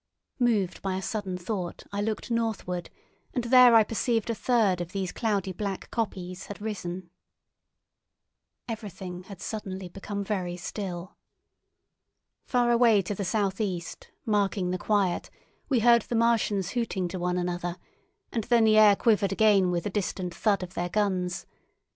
Moved 0.39 0.81
by 0.81 0.95
a 0.95 1.01
sudden 1.03 1.37
thought, 1.37 1.83
I 1.91 2.01
looked 2.01 2.31
northward, 2.31 2.89
and 3.35 3.43
there 3.43 3.75
I 3.75 3.83
perceived 3.83 4.31
a 4.31 4.33
third 4.33 4.81
of 4.81 4.93
these 4.93 5.11
cloudy 5.11 5.51
black 5.53 5.91
kopjes 5.91 6.47
had 6.47 6.59
risen. 6.59 7.11
Everything 8.67 9.21
had 9.25 9.39
suddenly 9.39 9.89
become 9.89 10.23
very 10.23 10.57
still. 10.57 11.17
Far 12.47 12.71
away 12.71 13.03
to 13.03 13.13
the 13.13 13.23
southeast, 13.23 14.09
marking 14.25 14.71
the 14.71 14.79
quiet, 14.79 15.29
we 15.69 15.81
heard 15.81 16.01
the 16.01 16.15
Martians 16.15 16.71
hooting 16.71 17.07
to 17.09 17.19
one 17.19 17.37
another, 17.37 17.77
and 18.31 18.45
then 18.45 18.63
the 18.63 18.79
air 18.79 18.95
quivered 18.95 19.31
again 19.31 19.69
with 19.69 19.83
the 19.83 19.91
distant 19.91 20.33
thud 20.33 20.63
of 20.63 20.73
their 20.73 20.89
guns. 20.89 21.45